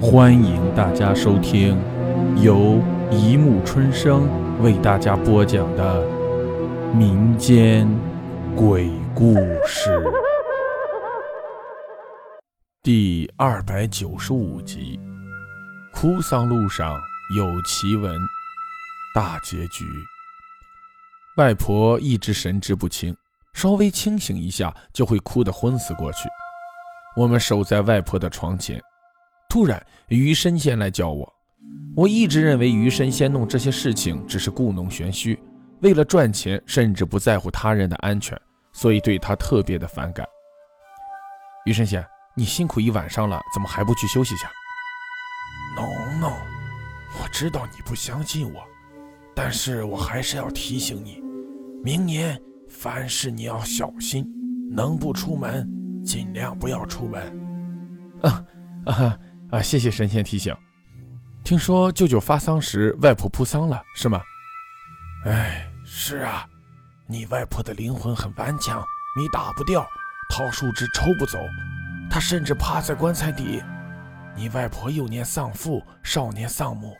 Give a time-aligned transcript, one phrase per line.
[0.00, 1.76] 欢迎大家收听
[2.40, 4.28] 由一木春生
[4.62, 6.06] 为大家播讲的
[6.94, 7.88] 民间
[8.54, 9.34] 鬼故
[9.66, 10.00] 事
[12.80, 15.00] 第二百九十五集。
[15.92, 16.96] 哭丧路上
[17.36, 18.14] 有奇闻，
[19.12, 19.84] 大结局。
[21.38, 23.16] 外婆一直神志不清，
[23.52, 26.28] 稍微清醒一下就会哭得昏死过去。
[27.16, 28.80] 我们守在外婆的床前，
[29.48, 31.34] 突然余生先来叫我。
[31.96, 35.38] 我一直认为余生先弄这些事情只是故弄玄虚，
[35.80, 38.38] 为了赚钱，甚至不在乎他人的安全，
[38.72, 40.26] 所以对他特别的反感。
[41.64, 42.04] 余生先，
[42.36, 44.50] 你辛苦一晚上了，怎么还不去休息下？
[45.76, 46.32] 农农，
[47.20, 48.62] 我知道你不相信我，
[49.34, 51.22] 但是我还是要提醒你，
[51.82, 54.26] 明年凡事你要小心，
[54.70, 55.68] 能不出门。
[56.04, 57.20] 尽量不要出门。
[58.22, 58.44] 啊
[58.86, 59.18] 啊
[59.50, 59.62] 啊！
[59.62, 60.54] 谢谢神仙提醒。
[61.42, 64.20] 听说舅舅发丧时，外婆扑丧了，是吗？
[65.24, 66.46] 哎，是啊。
[67.06, 68.84] 你外婆的灵魂很顽强，
[69.16, 69.86] 你打不掉，
[70.30, 71.38] 桃树枝抽不走，
[72.10, 73.62] 她甚至趴在棺材底。
[74.36, 76.94] 你外婆幼年丧父，少年丧母，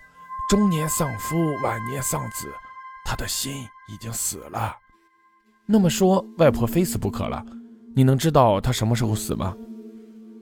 [0.48, 2.48] 中年丧夫，晚年丧子，
[3.04, 3.52] 她的心
[3.86, 4.74] 已经死了。
[5.66, 7.44] 那么说，外婆非死不可了？
[7.94, 9.54] 你能知道她什么时候死吗？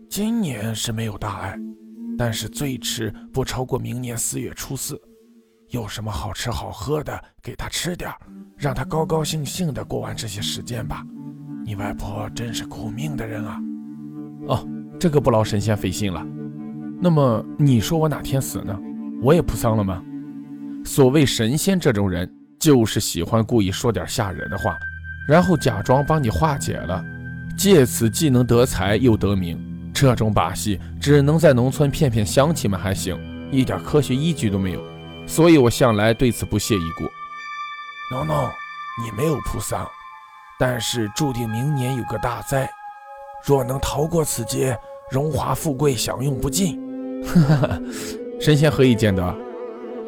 [0.09, 1.59] 今年是没有大碍，
[2.19, 5.01] 但是最迟不超过明年四月初四。
[5.71, 8.11] 有什么好吃好喝的，给他吃点
[8.57, 11.05] 让他高高兴兴的过完这些时间吧。
[11.65, 13.61] 你外婆真是苦命的人啊！
[14.47, 14.69] 哦，
[15.01, 16.25] 这个不劳神仙费心了。
[17.01, 18.79] 那么你说我哪天死呢？
[19.21, 20.01] 我也扑丧了吗？
[20.85, 24.79] 所谓神仙这种人，就是喜欢故意说点吓人的话，
[25.29, 27.05] 然后假装帮你化解了。
[27.59, 29.59] 借此既能得财又得名，
[29.99, 33.19] 这种把戏只能在农村骗骗乡亲们还行，
[33.51, 34.85] 一点科学依据都没有，
[35.27, 37.05] 所以我向来对此不屑一顾。
[38.15, 38.51] no no，
[39.03, 39.89] 你没有扑丧，
[40.61, 42.69] 但是注定明年有个大灾，
[43.43, 44.79] 若能逃过此劫，
[45.11, 46.79] 荣华富贵享用不尽。
[47.25, 47.81] 哈哈，
[48.39, 49.35] 神仙何以见得？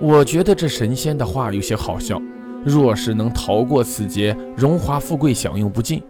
[0.02, 2.20] 我觉得这神仙的话有些好笑。
[2.62, 6.04] 若是能逃过此劫，荣华富贵享用不尽。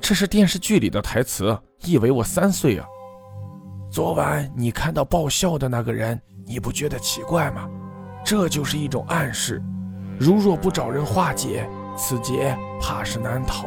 [0.00, 2.86] 这是电视剧里的台词，以为我三岁啊？
[3.90, 7.66] 昨晚你看到爆笑的那个人，你不觉得奇怪吗？
[8.22, 9.62] 这就是一种暗示，
[10.18, 11.66] 如若不找人化解，
[11.96, 13.66] 此劫怕是难逃。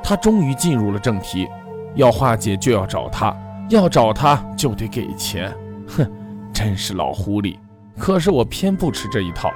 [0.00, 1.48] 他终于进入了正题，
[1.96, 3.36] 要化解就要找他，
[3.68, 5.52] 要找他就得给钱。
[5.88, 6.08] 哼，
[6.52, 7.58] 真是老狐狸。
[7.98, 9.52] 可是我偏不吃这一套。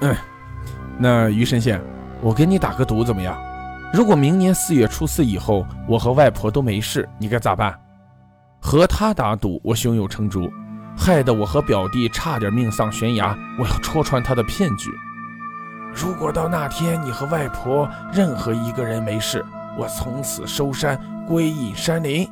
[0.00, 0.14] 嗯，
[0.98, 1.80] 那于神仙，
[2.20, 3.40] 我给你打个赌，怎么样？
[3.92, 7.72] 如果明年四月初四以后，我和外婆都没事，你该咋办？
[8.60, 10.50] 和他打赌，我胸有成竹，
[10.96, 13.36] 害得我和表弟差点命丧悬崖。
[13.58, 14.90] 我要戳穿他的骗局。
[15.94, 19.44] 如果到那天你和外婆任何一个人没事，
[19.78, 22.28] 我从此收山归隐山林。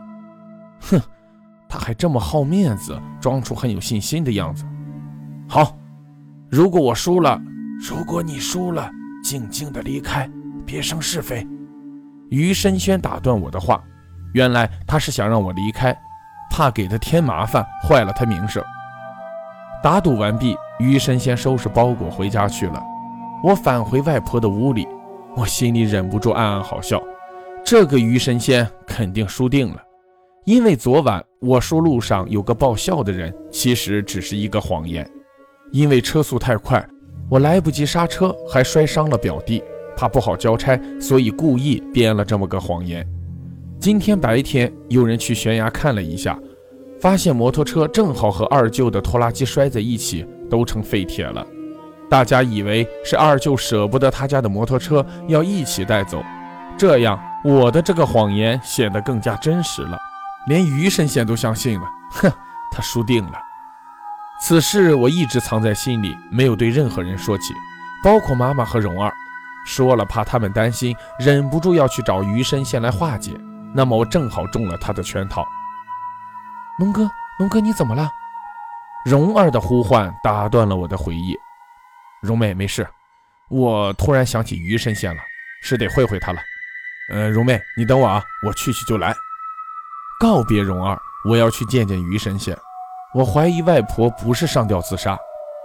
[0.81, 1.01] 哼，
[1.69, 4.65] 他还这么好面子，装出很有信心的样子。
[5.49, 5.77] 好，
[6.51, 7.41] 如果我输了，
[7.89, 8.91] 如果你输了，
[9.23, 10.31] 静静的离开。
[10.67, 11.47] 别生是非。
[12.31, 13.83] 余深轩打断我的话，
[14.33, 15.95] 原来他是想让我离开，
[16.57, 18.63] 怕给他添麻烦，坏了他名声。
[19.83, 22.81] 打赌完毕，于神仙收拾包裹回家去了。
[23.43, 24.87] 我返回外婆的屋里，
[25.35, 27.03] 我心里忍不住暗暗好笑。
[27.65, 29.83] 这个于神仙肯定输定了，
[30.45, 35.05] 因为昨晚我说路上有个爆笑的人，其实只是一个谎言。
[35.73, 36.87] 因为车速太快，
[37.29, 39.61] 我来不及刹车，还摔伤了表弟。
[39.97, 43.05] 怕不好交差，所以故意编了这么个谎言。
[43.85, 46.39] 今天白天有人去悬崖看了一下，
[47.03, 51.47] 发现摩托车正好和二舅的拖拉机摔在一起，都成废铁了。
[52.09, 56.25] 大家以为是二舅舍不得他家的摩托车，要一起带走。
[56.79, 59.99] 这样我的这个谎言显得更加真实了，
[60.49, 61.85] 连余神仙都相信了。
[62.13, 62.33] 哼，
[62.73, 63.33] 他输定了。
[64.41, 67.53] 此事我一直藏在心里，没有对任何人说起，
[68.03, 69.13] 包括妈妈和蓉儿。
[69.67, 73.33] 说了，怕他们担心，忍不住要去找余神仙来化解。
[73.75, 75.45] 那么我正好中了他的圈套。
[76.79, 77.11] 龙哥，
[77.41, 78.09] 龙哥，你怎么了？
[79.05, 81.37] 蓉儿的呼唤打断了我的回忆。
[82.23, 82.89] 蓉妹，没事。
[83.51, 85.21] 我突然想起鱼神仙了，
[85.61, 86.41] 是得会会他了。
[87.13, 89.15] 呃，蓉妹，你等我啊，我去去就来。
[90.21, 90.99] 告别蓉儿，
[91.29, 92.57] 我要去见见鱼神仙。
[93.13, 95.19] 我怀疑外婆不是上吊自杀，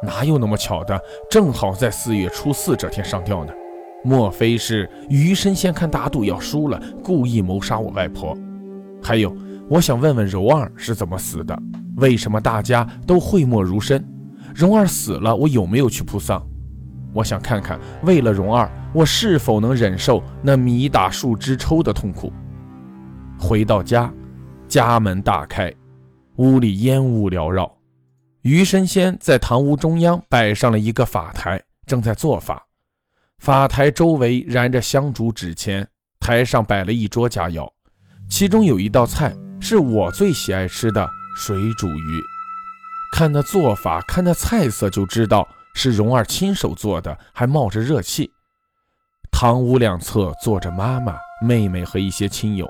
[0.04, 1.00] 哪有那么巧的？
[1.30, 3.54] 正好在四月初四这天上吊呢？
[4.04, 8.38] 莫非是余生先看打赌要输了，故意谋杀我外婆？
[9.04, 9.36] 还有，
[9.69, 11.57] 我想问问柔儿是怎么死的？
[11.98, 14.04] 为什么大家都讳莫如深？
[14.56, 16.42] 蓉儿死了，我有没有去扑丧？
[17.13, 22.31] 我想看看，为了蓉儿，我是否能忍受那米打树枝抽的痛苦。
[23.38, 24.13] 回到家，
[24.68, 25.74] 家门大开，
[26.38, 27.69] 屋里烟雾缭绕。
[28.44, 32.69] 余神仙在堂屋中央摆上了一个法台，正在做法。
[33.39, 35.88] 法台周围燃着香烛纸钱，
[36.19, 37.65] 台上摆了一桌佳肴，
[38.30, 42.21] 其中有一道菜是我最喜爱吃的水煮鱼。
[43.13, 48.30] 看那做法，看那菜色，就知道是蓉儿亲手做的，还冒着热气。
[49.31, 52.69] 堂屋两侧坐着妈妈、妹妹和一些亲友。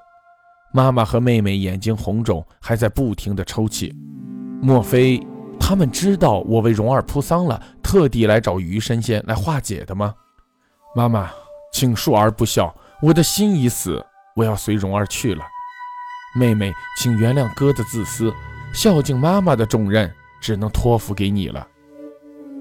[0.71, 3.92] 妈妈和妹妹眼睛红肿，还在不停地抽泣。
[4.62, 5.19] 莫非
[5.60, 10.13] 他们知道我为蓉儿铺丧了，特地来找鱼神仙来化解的吗？
[10.96, 11.32] 妈妈，
[11.72, 14.06] 请恕儿不孝，我的心已死，
[14.36, 15.44] 我要随蓉儿去了。
[16.36, 18.34] 妹妹，请原谅哥的自私，
[18.74, 20.12] 孝敬妈妈的重任。
[20.42, 21.68] 只能托付给你了，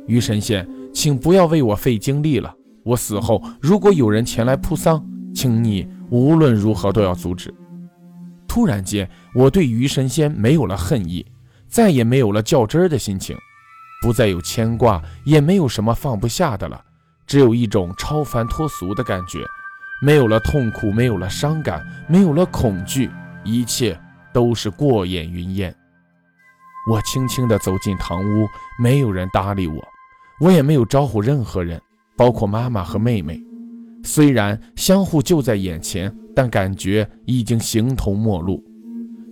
[0.08, 2.52] 于神仙，请不要为我费精力了。
[2.82, 5.00] 我死后，如果有人前来扑丧，
[5.32, 7.54] 请你无论如何都要阻止。
[8.48, 11.24] 突然间，我对于神仙没有了恨意，
[11.68, 13.36] 再也没有了较真儿的心情，
[14.02, 16.84] 不再有牵挂，也没有什么放不下的了，
[17.28, 19.44] 只有一种超凡脱俗的感觉。
[20.00, 23.10] 没有了痛苦，没有了伤感，没有了恐惧，
[23.44, 23.98] 一切
[24.32, 25.74] 都是过眼云烟。
[26.88, 28.46] 我轻轻地走进堂屋，
[28.80, 29.84] 没有人搭理我，
[30.40, 31.80] 我也没有招呼任何人，
[32.16, 33.42] 包括妈妈和妹妹。
[34.04, 38.64] 虽然相互就在眼前，但感觉已经形同陌路。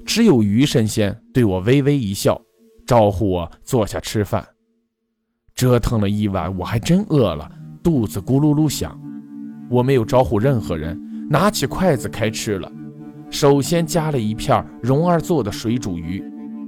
[0.04, 2.40] 只有于神仙对我微微一笑，
[2.84, 4.44] 招呼我坐下吃饭。
[5.54, 7.50] 折腾了一晚，我还真饿了，
[7.86, 9.00] 肚子咕噜噜响。
[9.70, 11.00] 我没有招呼任何人，
[11.30, 12.68] 拿起筷子开吃了。
[13.30, 16.20] 首先夹了一片蓉儿做的水煮鱼。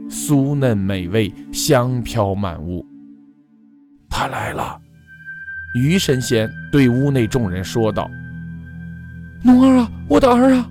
[0.08, 2.86] 酥嫩美味，香飘满屋。
[4.08, 4.80] 他来了，
[5.74, 8.08] 鱼神仙对屋内众人说道
[9.42, 10.70] ：“蓉儿啊，我的儿啊！”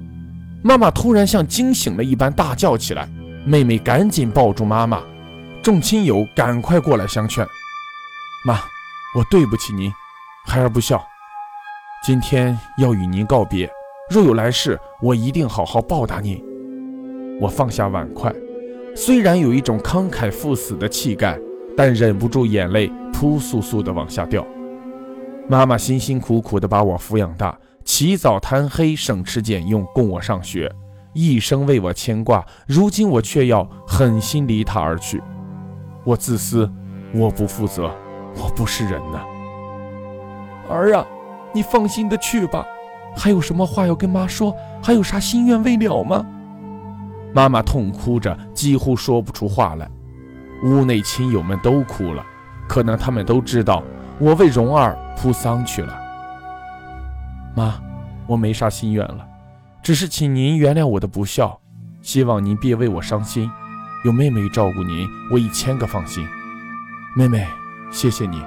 [0.63, 3.05] 妈妈突然像惊醒了一般大叫起来，
[3.45, 5.01] 妹妹赶紧抱住妈妈，
[5.61, 7.45] 众亲友赶快过来相劝
[8.47, 8.55] ：“妈，
[9.13, 9.91] 我对不起您，
[10.49, 11.05] 孩儿不孝，
[12.01, 13.69] 今天要与您告别。
[14.09, 16.41] 若有来世，我一定好好报答您。”
[17.41, 18.33] 我放下碗筷。
[18.95, 21.37] 虽然有一种慷慨赴死的气概，
[21.75, 24.47] 但忍不住眼泪扑簌簌地往下掉。
[25.49, 30.71] 妈妈辛辛苦苦地把我抚养大，起早贪黑，省吃俭用供我上学，
[31.13, 32.43] 一生为我牵挂。
[32.65, 35.21] 如今我却要狠心离她而去，
[36.05, 36.71] 我自私，
[37.13, 37.91] 我不负责，
[38.37, 39.19] 我不是人呐！
[40.69, 41.05] 儿啊，
[41.53, 42.65] 你放心的去吧。
[43.15, 44.55] 还有什么话要跟妈说？
[44.81, 46.25] 还有啥心愿未了吗？
[47.33, 49.89] 妈妈痛哭着，几乎说不出话来。
[50.63, 52.23] 屋内亲友们都哭了，
[52.67, 53.83] 可能他们都知道
[54.19, 55.95] 我为蓉儿铺丧去了。
[57.55, 57.75] 妈，
[58.27, 59.25] 我没啥心愿了，
[59.81, 61.59] 只是请您原谅我的不孝，
[62.01, 63.49] 希望您别为我伤心。
[64.05, 66.25] 有妹妹照顾您，我一千个放心。
[67.15, 67.47] 妹妹，
[67.91, 68.43] 谢谢你，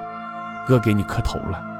[0.65, 1.70] 哥给你磕头了。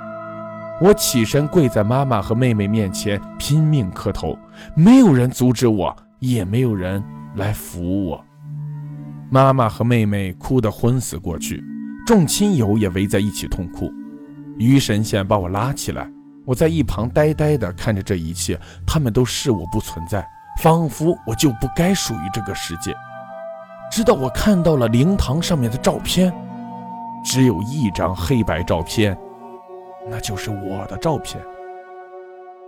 [0.81, 4.37] 我起身跪在妈妈和妹妹面前，拼命磕头，
[4.75, 5.95] 没有人阻止我。
[6.21, 8.23] 也没有人来扶我，
[9.31, 11.59] 妈妈和妹妹哭得昏死过去，
[12.05, 13.91] 众亲友也围在一起痛哭。
[14.59, 16.07] 于神仙把我拉起来，
[16.45, 20.23] 我在一旁呆呆地看着这一切，他们都视我不存在，
[20.61, 22.95] 仿佛我就不该属于这个世界。
[23.91, 26.31] 直到我看到了灵堂上面的照片，
[27.25, 29.17] 只有一张黑白照片，
[30.09, 31.43] 那就是我的照片。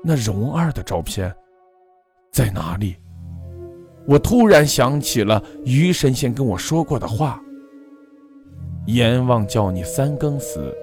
[0.04, 1.34] 那蓉儿的照片
[2.32, 2.98] 在哪里？
[4.06, 7.42] 我突然想起了于神仙跟我说过的话
[8.88, 10.76] ：“阎王叫你三更死，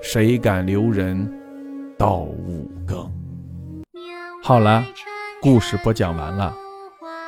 [0.00, 1.28] 谁敢留人
[1.98, 3.10] 到五更？”
[4.44, 4.84] 好了，
[5.42, 6.54] 故事播讲完了，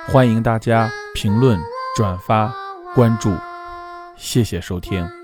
[0.07, 1.59] 欢迎大家评论、
[1.97, 2.55] 转发、
[2.95, 3.35] 关注，
[4.15, 5.18] 谢谢收听。